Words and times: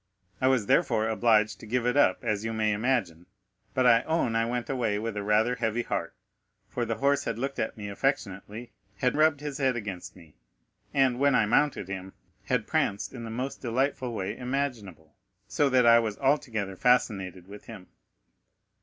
I 0.41 0.47
was, 0.47 0.65
therefore, 0.65 1.07
obliged 1.07 1.59
to 1.59 1.67
give 1.67 1.85
it 1.85 1.95
up, 1.95 2.23
as 2.23 2.43
you 2.43 2.53
may 2.53 2.71
imagine, 2.73 3.27
but 3.75 3.85
I 3.85 4.01
own 4.05 4.35
I 4.35 4.47
went 4.47 4.67
away 4.67 4.97
with 4.97 5.15
rather 5.15 5.53
a 5.53 5.59
heavy 5.59 5.83
heart, 5.83 6.15
for 6.67 6.85
the 6.85 6.95
horse 6.95 7.25
had 7.25 7.37
looked 7.37 7.59
at 7.59 7.77
me 7.77 7.87
affectionately, 7.87 8.71
had 8.97 9.15
rubbed 9.15 9.41
his 9.41 9.59
head 9.59 9.75
against 9.75 10.15
me 10.15 10.33
and, 10.91 11.19
when 11.19 11.35
I 11.35 11.45
mounted 11.45 11.87
him, 11.87 12.13
had 12.45 12.65
pranced 12.65 13.13
in 13.13 13.25
the 13.25 13.29
most 13.29 13.61
delightful 13.61 14.11
way 14.11 14.35
imaginable, 14.35 15.13
so 15.47 15.69
that 15.69 15.85
I 15.85 15.99
was 15.99 16.17
altogether 16.17 16.75
fascinated 16.75 17.45
with 17.47 17.65
him. 17.65 17.85